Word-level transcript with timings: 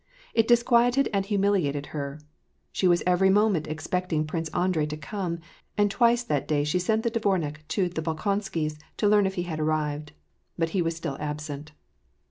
It 0.33 0.47
disquieted 0.47 1.09
and 1.13 1.27
humiliated 1.27 1.85
her. 1.93 2.19
She 2.71 2.87
was 2.87 3.03
every 3.05 3.29
moment 3.29 3.67
expecting 3.67 4.25
Prince 4.25 4.49
Andrei 4.49 4.87
to 4.87 4.97
come, 4.97 5.37
and 5.77 5.91
twice 5.91 6.23
that 6.23 6.47
day 6.47 6.63
she 6.63 6.79
sent 6.79 7.03
the 7.03 7.11
dvomik 7.11 7.57
to 7.67 7.87
the 7.87 8.01
Bolkonskys' 8.01 8.79
to 8.97 9.07
learn 9.07 9.27
if 9.27 9.35
he 9.35 9.43
had 9.43 9.59
arrived. 9.59 10.13
But 10.57 10.69
he 10.69 10.81
was 10.81 10.95
still 10.95 11.17
absent. 11.19 11.73